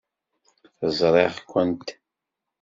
Ẓriɣ-kent. 0.97 1.89